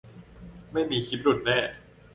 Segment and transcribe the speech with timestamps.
[0.71, 1.59] ไม่มีคลิปหลุดแน่